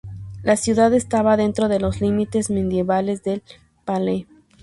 La 0.41 0.57
ciudad 0.57 0.91
estaba 0.95 1.37
dentro 1.37 1.67
de 1.67 1.79
los 1.79 2.01
límites 2.01 2.49
medievales 2.49 3.21
del 3.21 3.43
"pale". 3.85 4.25